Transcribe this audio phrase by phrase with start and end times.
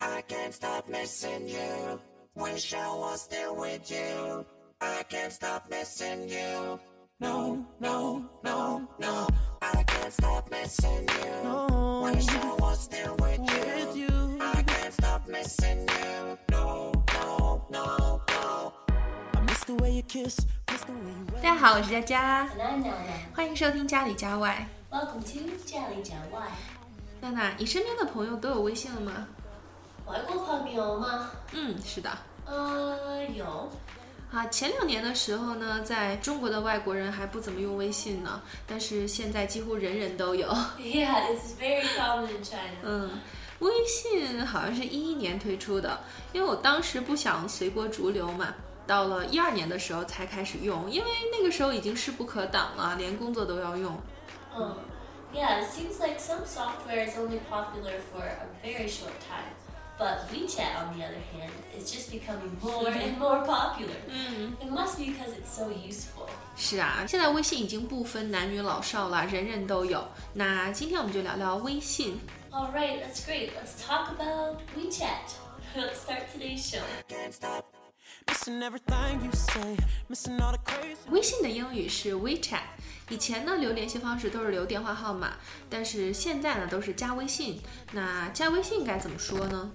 [0.00, 1.98] I can't stop missing you.
[2.36, 4.46] Wish I was there with you.
[4.80, 6.78] I can't stop missing you.
[7.18, 9.26] No, no, no, no.
[9.60, 12.02] I can't stop missing you.
[12.04, 14.38] Wish I was there with you.
[14.40, 16.38] I can't stop missing you.
[16.48, 18.72] No, no, no, no.
[19.34, 20.38] I miss the way you kiss,
[20.70, 20.94] miss the
[21.42, 22.48] 大家好，我是佳佳，
[23.34, 24.64] 欢迎收听家里家外。
[24.92, 26.42] Welcome to 家里家外。
[27.20, 29.26] 娜娜，你身边的朋友都有微信了吗？
[30.07, 31.31] 外国朋友吗？
[31.51, 32.09] 嗯，是的。
[32.45, 33.69] 呃，有。
[34.31, 40.47] 啊，前两年的时候呢，在中国的外国人还不怎么用微信呢，但是现在几乎人人都有。
[40.79, 42.79] Yeah, it's very common in China.
[42.81, 43.11] 嗯，
[43.59, 45.99] 微信好像是一一年推出的，
[46.31, 48.55] 因为我当时不想随波逐流嘛，
[48.87, 53.93] 到了一二年的时候才开始用，因为那个时候已经势不可挡了，连工作都要用。
[54.55, 54.73] Um,
[55.31, 59.53] yeah, it seems like some software is only popular for a very short time.
[59.97, 63.95] But WeChat, on the other hand, is just becoming more and more popular.
[64.59, 66.27] It must be because it's so useful.
[66.57, 70.03] 是啊，现在微信已经不分男女老少了，人人都有。
[70.33, 72.19] 那今天我们就聊聊微信。
[72.51, 73.51] All right, that's great.
[73.51, 75.35] Let's talk about WeChat.
[75.75, 76.81] Let's start today's show.
[77.07, 77.63] Can't stop.
[78.27, 79.77] missing everything you say,
[80.09, 80.97] missing all the crazy.
[81.09, 82.61] 微信的英语是 WeChat，
[83.09, 85.33] 以前呢留联系方式都是留电话号码，
[85.69, 87.61] 但是现在呢都是加微信。
[87.91, 89.71] 那加微信该怎么说呢？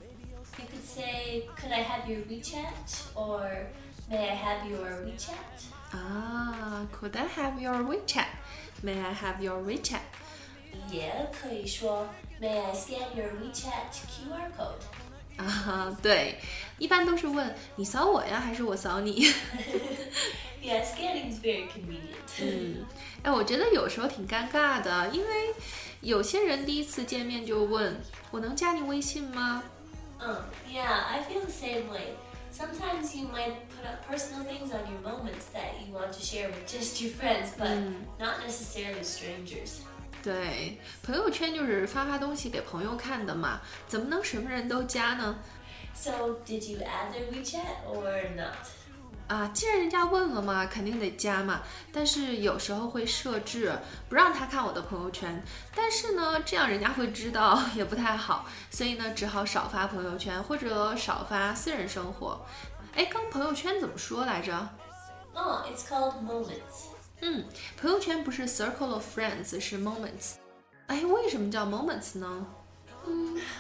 [0.59, 3.13] You could say, Could I have your WeChat?
[3.15, 3.67] Or
[4.11, 5.71] May I have your WeChat?
[5.93, 8.27] 啊，Could I have your WeChat?
[8.83, 10.01] May I have your WeChat?
[10.91, 12.09] 也可以说
[12.41, 14.83] May I scan your WeChat QR code?
[15.37, 16.39] 啊， 对，
[16.79, 19.33] 一般都是问你扫我呀，还是我扫你？
[20.63, 22.43] Yeah, scanning is very convenient.
[22.43, 22.85] 嗯，
[23.23, 25.55] 哎，我觉得有时候挺尴尬的，因为
[26.01, 28.01] 有些人第一次见面就问
[28.33, 29.63] 我能加你微信吗？
[30.23, 32.15] Um, yeah, I feel the same way.
[32.51, 36.49] Sometimes you might put up personal things on your moments that you want to share
[36.49, 37.71] with just your friends, but
[38.19, 39.81] not necessarily strangers.
[40.23, 45.39] 对，朋友圈就是发发东西给朋友看的嘛，怎么能什么人都加呢？
[45.95, 48.57] So, did you add their WeChat or not?
[49.28, 51.62] 啊，既然人家问了嘛，肯定得加嘛。
[51.92, 53.72] 但是有时候会设置
[54.10, 55.44] 不让他看我的朋友圈，
[55.76, 62.46] 但是呢，这样人家会知道也不太好，所以呢，只好少发朋友圈或者少发私人生活。
[62.94, 64.70] 哎，刚朋友圈怎么说来着
[65.34, 66.92] ？Oh, it's called Moments.
[67.22, 67.46] 嗯，
[67.80, 70.34] 朋友圈不是 circle of friends，是 moments。
[70.88, 72.46] 哎，为什么叫 moments 呢？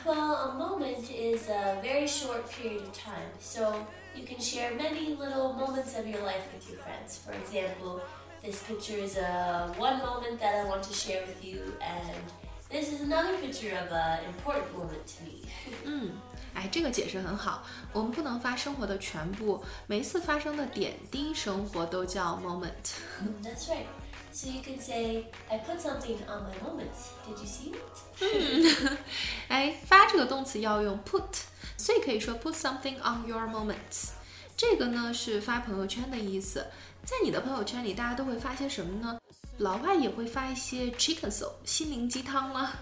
[0.04, 5.14] Well, a moment is a very short period of time, so you can share many
[5.14, 7.18] little moments of your life with your friends.
[7.18, 8.00] For example,
[8.42, 12.22] this picture is a one moment that I want to share with you, and
[12.70, 15.48] this is another picture of an important moment to me.
[15.84, 16.12] 嗯，
[16.54, 17.64] 哎，这个解释很好。
[17.92, 22.94] 我们不能发生活的全部，每一次发生的点滴生活都叫 moment。
[23.42, 23.86] That's right.
[24.32, 27.10] So you could say, I put something on my moments.
[27.26, 28.98] Did you see it?
[29.48, 31.42] 哎，发这个动词要用 put，
[31.76, 34.10] 所以可以说 put something on your moments。
[34.56, 36.66] 这个呢是发朋友圈的意思。
[37.04, 39.18] 在你的朋友圈里，大家都会发些什么呢？
[39.58, 42.72] 老外也会发一些 chicken soup 心灵鸡汤吗？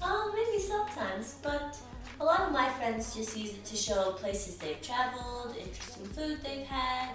[0.00, 1.76] Oh, maybe sometimes, but
[2.18, 6.38] a lot of my friends just use it to show places they've traveled, interesting food
[6.42, 7.10] they've had,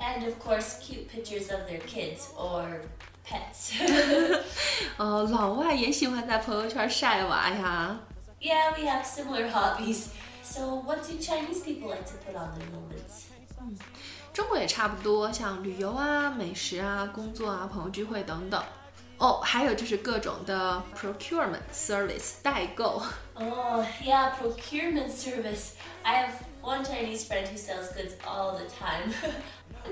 [0.00, 2.82] and of course, cute pictures of their kids or
[3.24, 3.72] pets.
[4.98, 8.00] 呃，老外也喜欢在朋友圈晒娃呀。
[8.40, 10.08] yeah, we have similar hobbies.
[10.42, 13.26] So, what do Chinese people like to put on their moments?
[14.32, 18.60] 中国也差不多，像旅游啊、美食啊、工作啊、朋友聚会等等。
[19.18, 23.02] 哦，还有就是各种的 procurement service 代购。
[23.34, 25.74] Oh, yeah, procurement service.
[26.02, 29.12] I have one Chinese friend who sells goods all the time.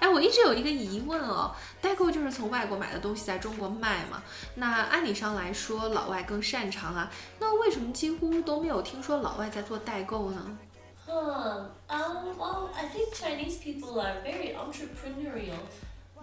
[0.00, 4.22] 哎，我一直有一个疑问哦，代购就是从外国买的东西在中国卖嘛？
[4.54, 10.58] 那按理上来说，老外更擅长啊，那为什么几乎都没有听说老外在做代购呢？
[11.06, 11.66] Huh.
[11.86, 15.58] Um, well, I think Chinese people are very entrepreneurial.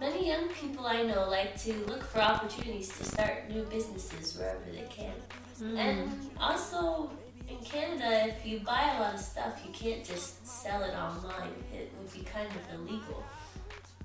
[0.00, 4.64] Many young people I know like to look for opportunities to start new businesses wherever
[4.72, 5.14] they can.
[5.60, 6.08] And
[6.40, 7.10] also,
[7.48, 11.54] in Canada, if you buy a lot of stuff, you can't just sell it online.
[11.72, 13.22] It would be kind of illegal.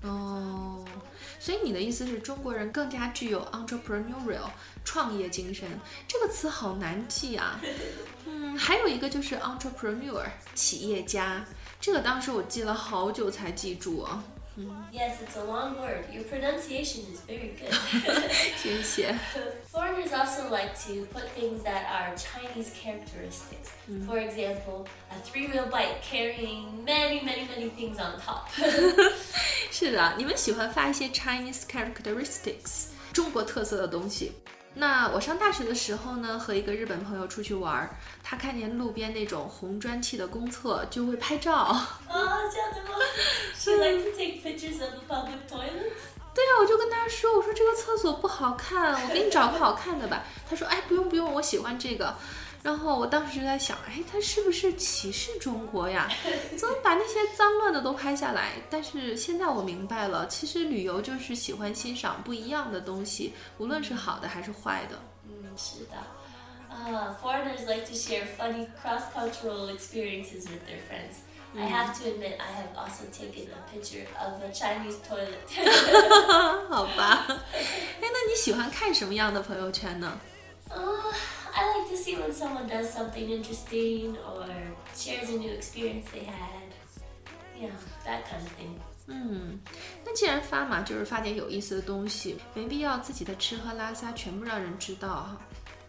[0.04, 0.84] 哦，
[1.40, 4.48] 所以你的意思是中国人更加具有 entrepreneurial
[4.84, 5.68] 创业精神，
[6.06, 7.60] 这个词好难记啊。
[8.24, 10.24] 嗯，还有一个就是 entrepreneur
[10.54, 11.44] 企业家，
[11.80, 14.22] 这个当时我记了好久才记住啊。
[14.92, 16.04] Yes, it's a long word.
[16.12, 17.72] Your pronunciation is very good.
[18.56, 19.14] 谢谢。
[19.70, 23.70] Foreigners also like to put things that are Chinese characteristics.
[24.04, 28.48] For example, a three-wheel bike carrying many, many, many things on top.
[29.70, 34.32] 是的，你们喜欢发一些 Chinese characteristics 中国特色的东西。
[34.75, 41.77] 那我上大学的时候呢，和一个日本朋友出去玩儿，他看见路边那种红砖砌的公厕，就会拍照。
[42.09, 42.27] oh,
[43.55, 46.13] she like to take pictures of the public toilets.
[46.33, 50.23] 对啊，我就跟他说，我说这个厕所不好看，我给你找个好看的吧。
[50.49, 52.15] 他说，哎，不用不用，我喜欢这个。
[52.63, 56.09] 然后我当时就在想，哎，他是不是歧视中国呀？
[56.57, 58.53] 怎么把那些脏乱的都拍下来？
[58.69, 64.97] 但是现在我明白了，其实旅游就是喜欢欣赏不一样的东西，无论是好的还是坏的。
[65.27, 65.97] Mm, 是的.
[66.71, 71.21] Uh, foreigners like to share funny cross-cultural experiences with their friends.
[71.55, 75.37] I have to admit, I have also taken a picture of a Chinese toilet.
[76.67, 80.19] 好吧，哎，那你喜欢看什么样的朋友圈呢
[80.69, 81.02] ？Uh, like
[81.92, 84.46] to see when someone does something interesting or
[84.94, 86.68] shares a new experience they had.
[87.58, 87.70] Yeah,
[88.04, 88.78] that kind of thing.
[89.06, 89.58] 嗯，
[90.04, 95.36] 那既然发嘛，就是发点有意思的东西，没必要自己的吃喝拉撒全部让人知道哈。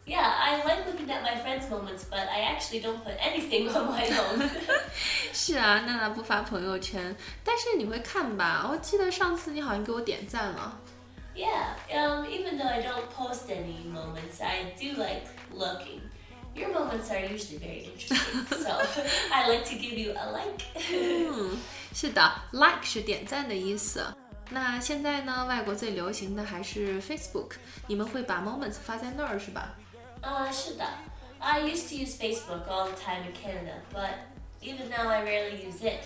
[0.05, 3.93] Yeah, I like looking at my friends' moments, but I actually don't put anything on
[3.93, 4.49] my own.
[5.33, 8.67] 是啊，娜娜不发朋友圈，但是你会看吧？
[8.71, 10.79] 我记得上次你好像给我点赞了。
[11.35, 16.01] yeah, um, even though I don't post any moments, I do like looking.
[16.55, 18.81] Your moments are usually very interesting, so
[19.31, 20.63] I like to give you a like.
[20.91, 21.57] 嗯，
[21.93, 24.05] 是的，like 是点赞的意思。
[24.49, 27.51] 那现在呢，外国最流行的还是 Facebook，
[27.87, 29.75] 你们会把 moments 发在那儿是吧？
[30.21, 30.85] Uh, 是的.
[31.37, 34.09] I used to use Facebook all the time in Canada, but
[34.61, 36.03] even now I rarely use it.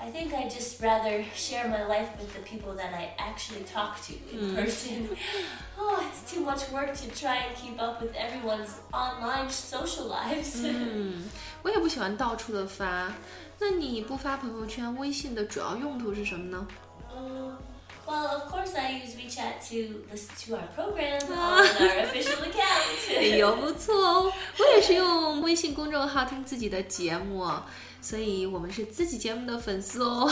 [0.00, 4.00] I think I just rather share my life with the people that I actually talk
[4.06, 5.08] to in person.
[5.78, 10.60] Oh, it's too much work to try and keep up with everyone's online social lives.
[10.64, 11.22] 嗯，
[11.62, 13.12] 我也不喜欢到处的发。
[13.60, 16.66] 那你不发朋友圈，微信的主要用途是什么呢？
[17.14, 17.52] Um,
[18.06, 22.48] well, of course, I use WeChat to listen to our program on our official 哎
[22.50, 23.36] account.
[23.36, 24.32] 呦，不错哦！
[24.58, 27.48] 我也是用微信公众号听自己的节目，
[28.00, 30.30] 所以我们是自己节目的粉丝哦。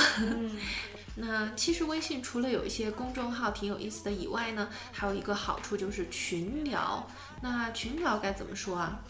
[1.17, 7.07] 那其实微信除了有一些公众号挺有意思的以外呢，还有一个好处就是群聊。
[7.43, 9.01] 那群聊该怎么说啊？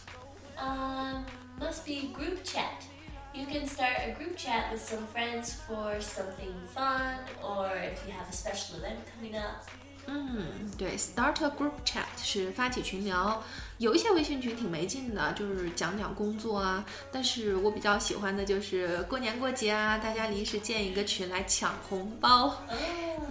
[0.59, 1.25] Um,
[1.59, 2.85] must be group chat.
[3.35, 8.13] You can start a group chat with some friends for something fun or if you
[8.13, 9.63] have a special event coming up.
[10.07, 13.43] 嗯，对，start a group chat 是发起群聊。
[13.79, 16.85] 有一些微信群挺没劲的，就是讲讲工作啊。
[17.13, 22.55] 但是我比较喜欢的就是过年过节啊，大家临时建一个群来抢红包， Oh,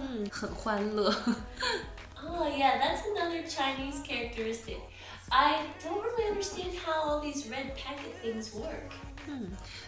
[0.00, 1.10] 嗯，很欢乐。
[2.22, 4.78] oh yeah, that's another Chinese characteristic.
[5.30, 8.90] I don't really understand how all these red packet things work.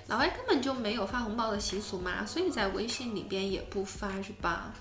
[0.06, 4.72] 老外根本就没有发红包的习俗嘛，所以在微信里边也不发，是吧？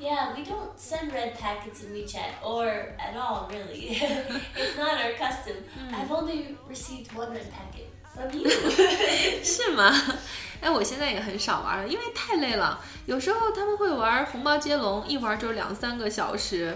[0.00, 3.94] Yeah, we don't send red packets in WeChat or at all, really.
[4.56, 5.54] it's not our custom.
[5.92, 7.95] I've only received one red packet from you.
[9.43, 9.91] 是吗？
[10.59, 12.83] 哎，我现在也很少玩了，因为太累了。
[13.05, 16.75] 有时候他们会玩红包接龙，一玩就两三个小时。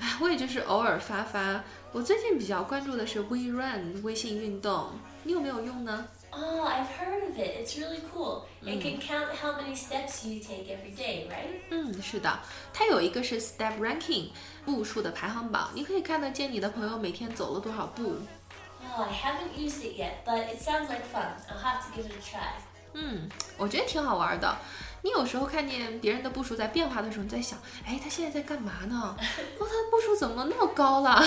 [0.00, 1.62] 哎，我也就是偶尔发发。
[1.90, 4.90] 我最近比较关注的是 WeRun 微信运动，
[5.24, 7.64] 你有没有用呢？Oh, I've heard of it.
[7.64, 8.42] It's really cool.
[8.62, 11.58] It can count how many steps you take every day, right?
[11.70, 12.38] 嗯，是的，
[12.72, 14.28] 它有一个是 Step Ranking
[14.64, 18.16] 步数的排行榜，你可以看得见你的朋友每天走了多少步。
[19.17, 21.25] Oh, I haven't used it yet, but it sounds like fun.
[21.49, 22.53] I'll have to give it a try.
[22.93, 24.55] 嗯，我觉得挺好玩的。
[25.02, 29.16] 你有时候看见别人的步数在变化的时候，你在想，哎，他现在在干嘛呢？
[29.16, 31.24] 哦，他的步数怎么那么高了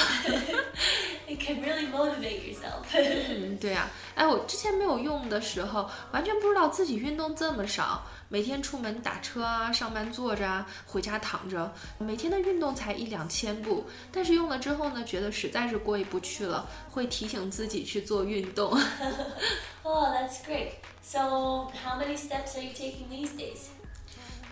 [1.28, 2.84] ？It can really motivate yourself.
[2.94, 8.04] 嗯，对呀、哎，我之前没有用的时候，完全不知道自己运动这么少。
[8.28, 13.86] 每天出门打车啊，上班坐着啊，回家躺着，每天的运动才一两千步。
[14.12, 18.72] 但是用了之后呢，觉得实在是过意不去了，会提醒自己去做运动。
[19.84, 20.72] oh, that's great.
[21.04, 23.61] So, how many steps are you taking these days?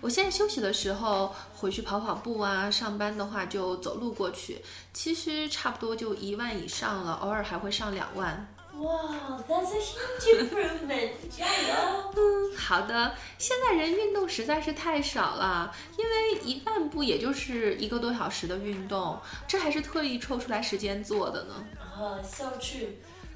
[0.00, 8.48] 我现在休息的时候回去跑跑步啊，上班的话就走路过去，其实差不多就一万以上了，偶尔还会上两万。
[8.72, 11.10] Wow, that's a huge improvement.
[11.30, 12.12] Jayo.
[12.16, 13.14] 嗯，好的。
[13.36, 21.66] 现在人运动实在是太少了，因为一万步也就是一个多小时的运动，这还是特意抽出来时间做的呢。
[21.98, 22.88] Oh, it's so true.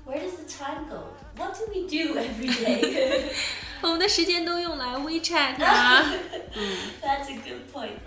[0.06, 1.04] Where does the time go?
[1.38, 3.32] What do we do every day?
[3.82, 6.04] 我们的时间都用来 WeChat 啊。
[7.02, 8.00] That's a good point.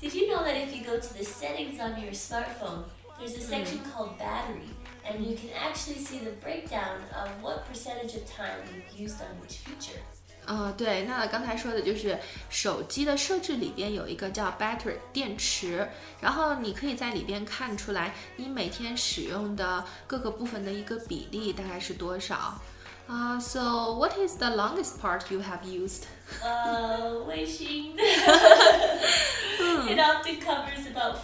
[0.00, 2.84] Did you know that if you go to the settings on your smartphone,
[3.18, 4.70] there's a section called battery,
[5.04, 9.28] and you can actually see the breakdown of what percentage of time you've used on
[9.44, 10.00] each feature.
[10.46, 15.86] 呃，对，那刚才说的就是手机的设置里边有一个叫 battery 电池，
[16.22, 22.58] 然后你可以在里边看出来你每天使用的各个部分的一个比例大概是多少。
[23.06, 26.04] 啊、s o what is the longest part you have used？
[26.42, 27.96] Uh, wishing.
[29.86, 31.16] it often covers about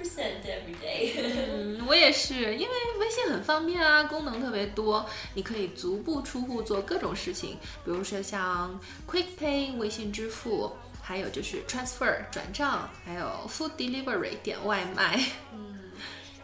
[0.00, 1.12] 50% every day.
[1.18, 10.72] 嗯，我也是，因为微信很方便啊，功能特别多，你可以足不出户做各种事情，比如说像 Quick Pay 微信支付，
[11.02, 15.18] 还有就是 Transfer 转账，还有 Food Delivery 点外卖。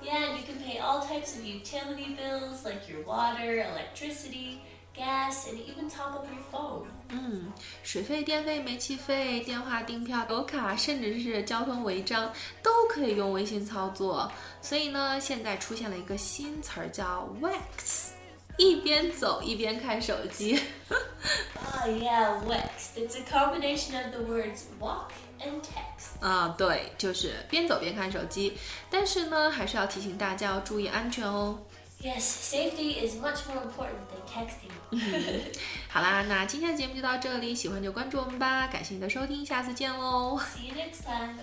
[0.02, 4.58] yeah, and you can pay all types of utility bills like your water, electricity,
[4.97, 6.85] Gas, and even top up your phone.
[7.09, 14.29] 嗯，水费、电费、煤气费、电话订票、油卡，甚至是交通违章，都可以用微信操作。
[14.61, 18.09] 所以呢，现在出现了一个新词儿叫 Wax，
[18.57, 20.59] 一边走一边看手机。
[21.79, 22.95] Oh yeah, Wex.
[22.95, 26.19] It's a combination of the words walk and text.
[26.21, 28.57] 啊，对，就是边走边看手机。
[28.89, 31.59] 但是呢，还是要提醒大家要注意安全哦。
[32.02, 34.72] Yes, safety is much more important than texting.
[35.88, 38.66] 好啦，那今天的节目就到这里，喜欢就关注我们吧。
[38.66, 40.36] 感谢你的收听，下次见喽。
[40.38, 41.38] See you next time.